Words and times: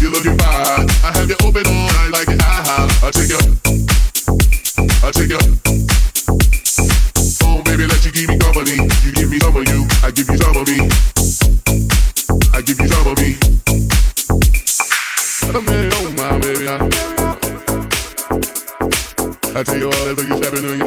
You 0.00 0.08
love 0.08 0.24
looking 0.24 0.38
fine. 0.38 0.88
I 1.04 1.12
have 1.12 1.28
you 1.28 1.36
open 1.44 1.66
all 1.66 1.86
night 1.92 2.08
like 2.10 2.28
an 2.28 2.40
eye. 2.40 2.88
I 3.04 3.10
take 3.10 3.28
you. 3.28 3.36
I 5.04 5.10
take 5.12 5.28
you. 5.28 5.38
Oh, 7.44 7.60
baby, 7.62 7.86
let 7.86 8.02
you 8.06 8.10
keep 8.10 8.30
me 8.30 8.38
company. 8.38 8.88
You 9.04 9.12
give 9.12 9.30
me 9.30 9.38
some 9.40 9.54
of 9.54 9.68
you. 9.68 9.86
I 10.02 10.10
give 10.10 10.26
you 10.30 10.38
some 10.38 10.56
of 10.56 10.66
me. 10.66 10.88
I 12.54 12.62
give 12.62 12.80
you 12.80 12.88
some 12.88 13.08
of 13.08 13.18
me. 13.20 13.36
I'm 15.52 15.64
married, 15.66 15.92
oh 15.96 16.10
my 16.16 16.38
baby. 16.38 16.66
I, 16.66 16.78
oh, 17.20 17.36
I 19.54 19.62
tell 19.62 19.76
you 19.76 19.84
all 19.84 20.04
the 20.06 20.14
that 20.14 20.16
look 20.16 20.30
is 20.32 20.40
happening. 20.46 20.80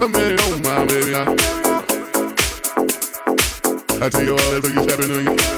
I'm 0.00 0.12
married, 0.12 0.40
oh 0.42 0.58
my 0.62 0.84
baby. 0.86 1.12
I, 1.12 1.24
I 4.00 4.08
tell 4.08 4.22
you 4.22 4.30
all 4.30 4.50
the 4.52 4.60
things 4.62 4.86
that 4.86 4.98
look 5.00 5.10
is 5.10 5.26
happening. 5.26 5.55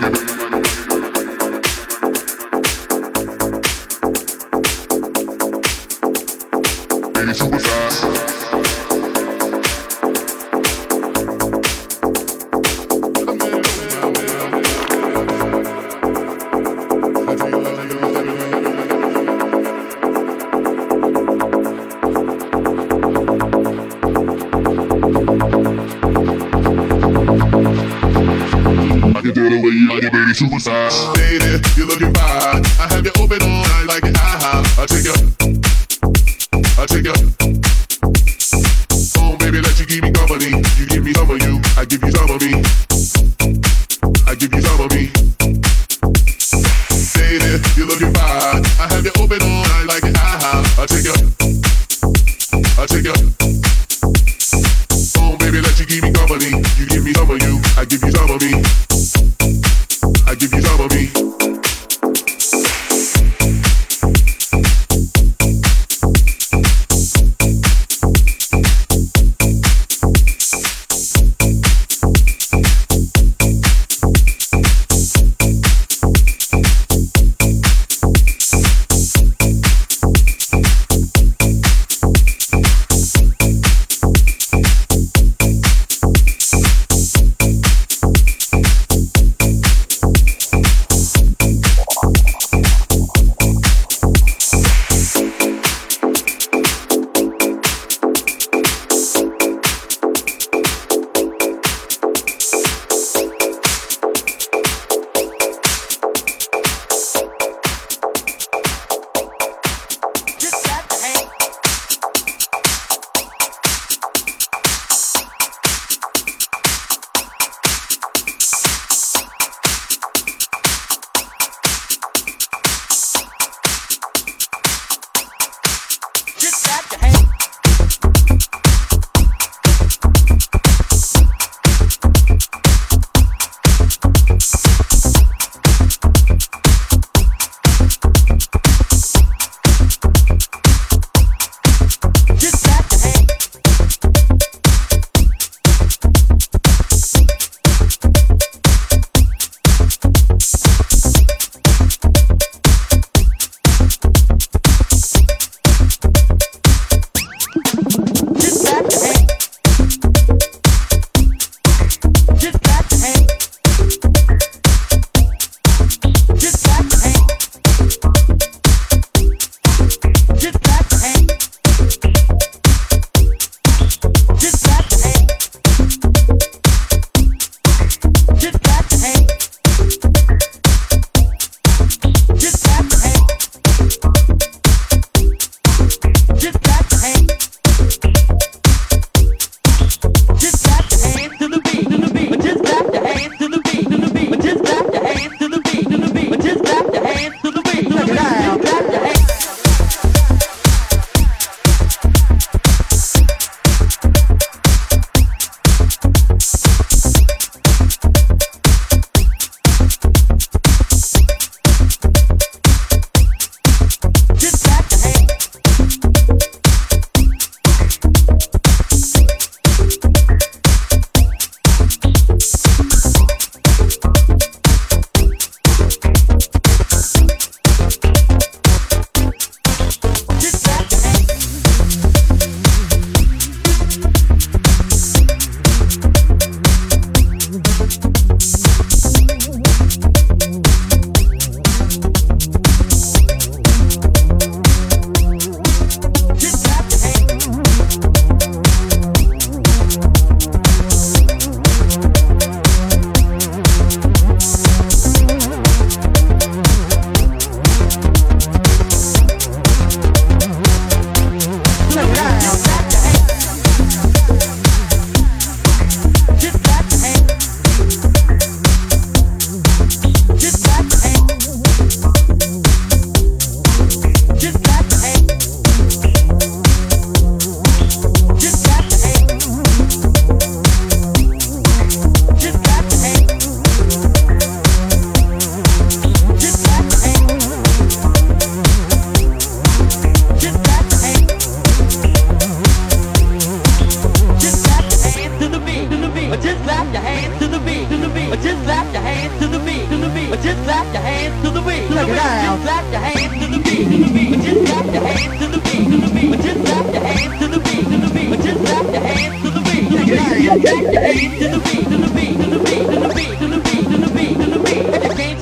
money. 0.00 0.21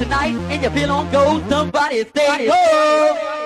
Tonight 0.01 0.35
and 0.51 0.63
you 0.63 0.71
feel 0.71 0.91
on 0.91 1.11
gold, 1.11 1.49
somebody's 1.49 2.07
saying, 2.15 2.51
oh! 2.53 3.40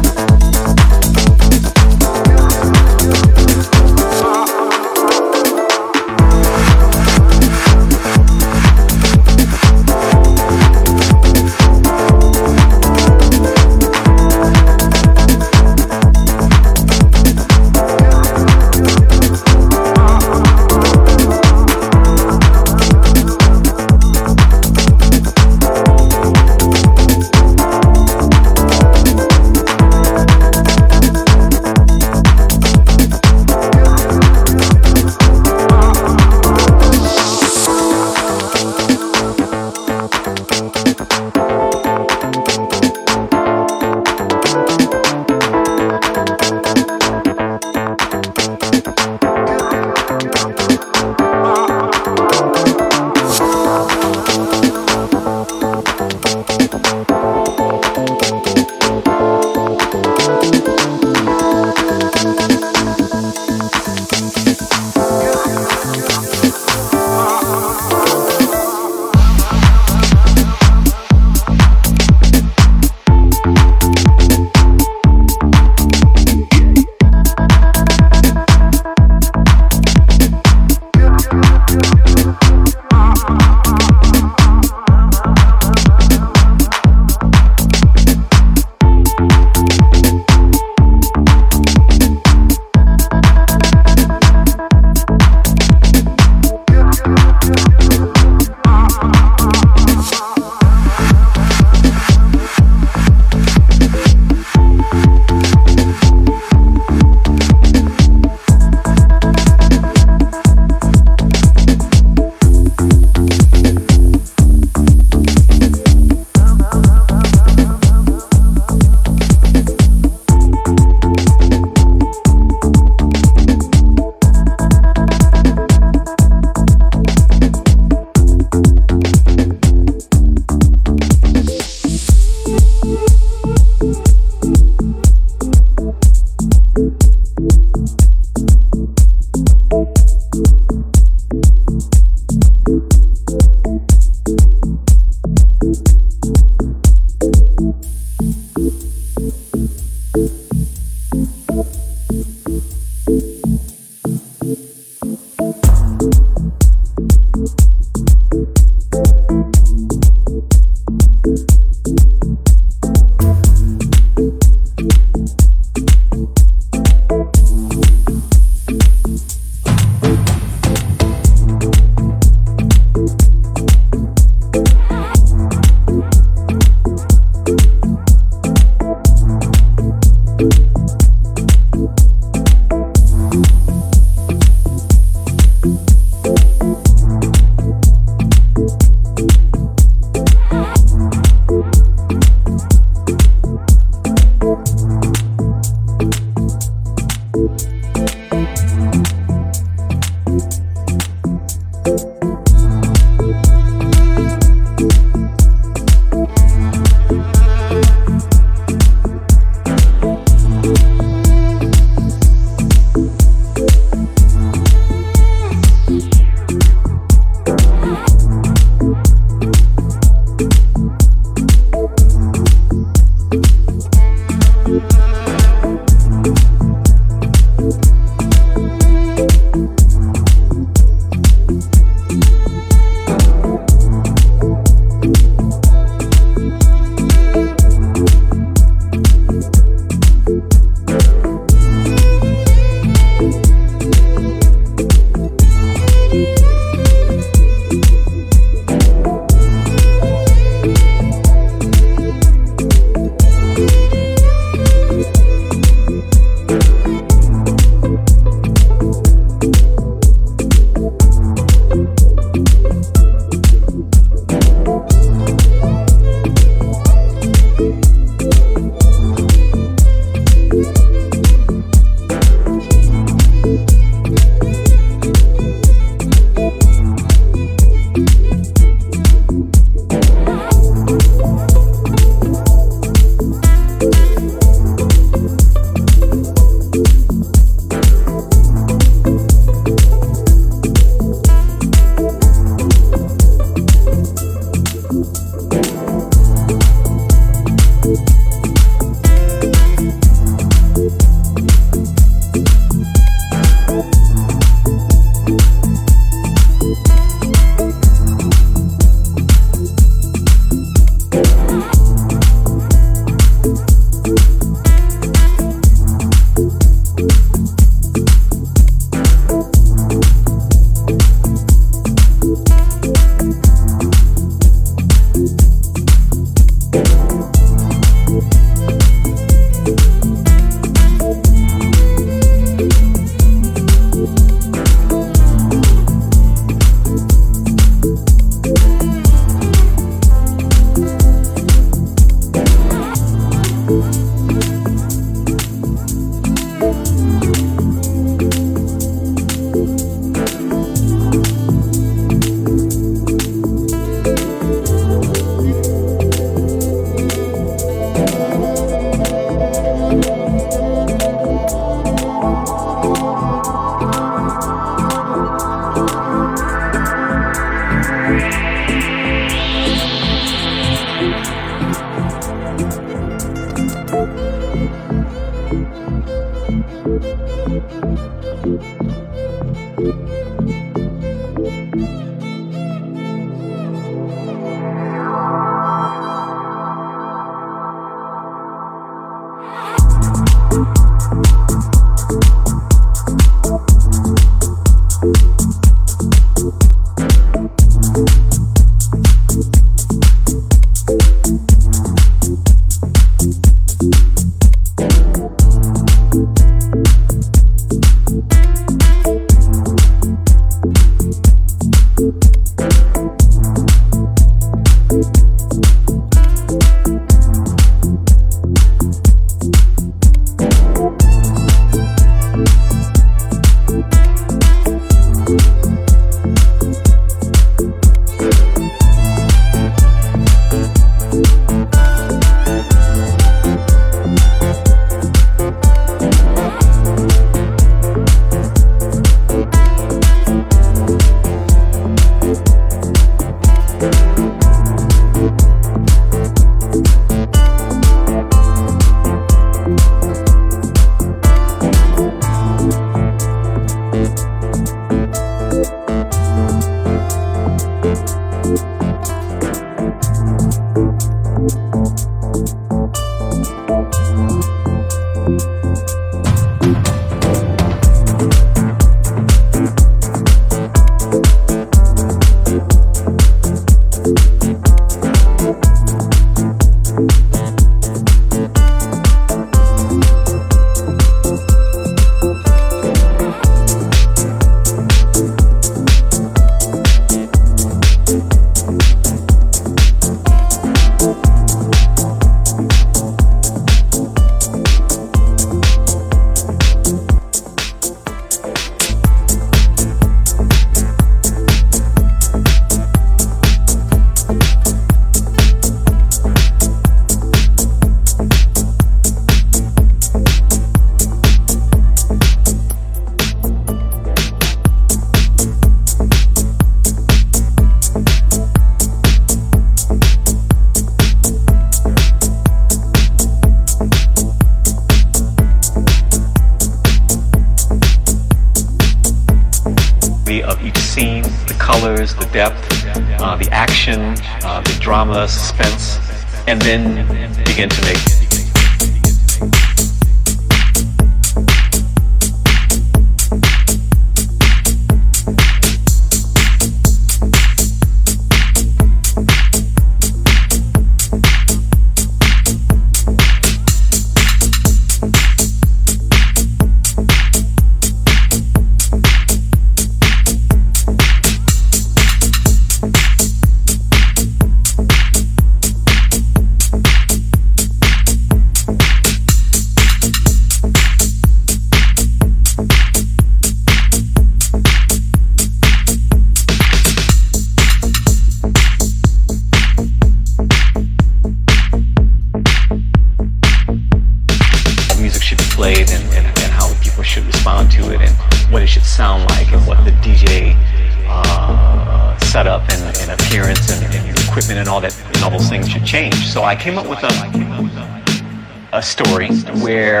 I 596.48 596.56
came 596.56 596.78
up 596.78 596.88
with 596.88 597.00
a, 597.02 598.68
a 598.72 598.82
story 598.82 599.28
where 599.60 600.00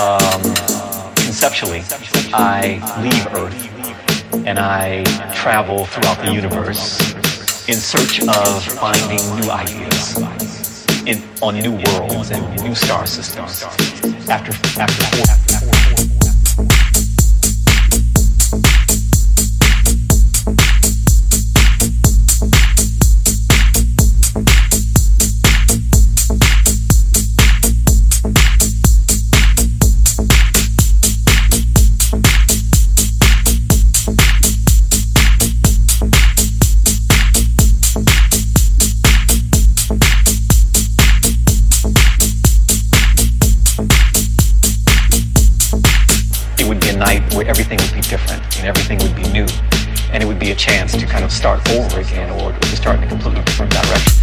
um, 0.00 0.40
conceptually 1.14 1.82
I 2.32 2.80
leave 3.02 3.26
Earth 3.36 4.46
and 4.46 4.58
I 4.58 5.04
travel 5.34 5.84
throughout 5.84 6.24
the 6.24 6.32
universe 6.32 6.98
in 7.68 7.74
search 7.74 8.26
of 8.26 8.64
finding 8.78 9.20
new 9.38 9.50
ideas 9.50 10.16
in, 11.04 11.22
on 11.42 11.58
new 11.58 11.72
worlds 11.72 12.30
and 12.30 12.62
new 12.64 12.74
star 12.74 13.04
systems. 13.04 13.62
After, 14.26 14.52
after 14.80 15.77
four, 50.54 51.04
start 51.28 51.68
over 51.70 52.00
again 52.00 52.30
or 52.30 52.52
to 52.52 52.76
start 52.76 52.98
in 52.98 53.04
a 53.04 53.08
completely 53.08 53.42
different 53.42 53.72
direction. 53.72 54.17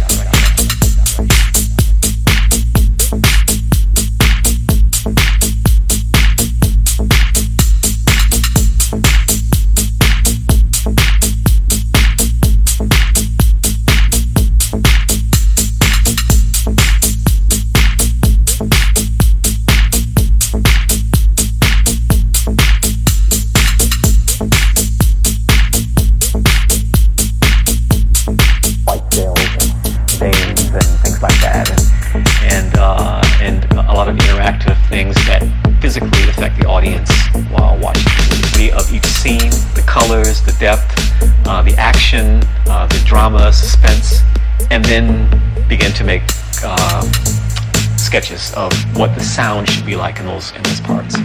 Of 48.16 48.72
what 48.96 49.14
the 49.14 49.22
sound 49.22 49.68
should 49.68 49.84
be 49.84 49.94
like 49.94 50.18
in 50.20 50.24
those 50.24 50.50
in 50.52 50.62
those 50.62 50.80
parts. 50.80 51.16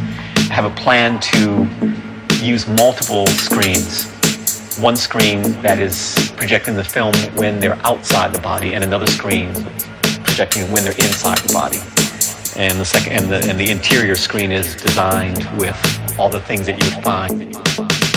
Have 0.49 0.65
a 0.65 0.69
plan 0.71 1.21
to 1.21 1.65
use 2.43 2.67
multiple 2.67 3.25
screens. 3.27 4.11
One 4.77 4.97
screen 4.97 5.41
that 5.61 5.79
is 5.79 6.33
projecting 6.35 6.75
the 6.75 6.83
film 6.83 7.13
when 7.37 7.61
they're 7.61 7.79
outside 7.85 8.33
the 8.33 8.41
body, 8.41 8.73
and 8.73 8.83
another 8.83 9.07
screen 9.07 9.53
projecting 10.25 10.69
when 10.73 10.83
they're 10.83 10.91
inside 10.91 11.37
the 11.37 11.53
body. 11.53 11.79
And 12.61 12.77
the 12.77 12.83
second 12.83 13.13
and 13.13 13.29
the 13.31 13.49
and 13.49 13.57
the 13.57 13.71
interior 13.71 14.15
screen 14.15 14.51
is 14.51 14.75
designed 14.75 15.47
with 15.57 15.79
all 16.19 16.27
the 16.27 16.41
things 16.41 16.65
that 16.65 16.77
you 16.83 16.91
find. 17.01 18.10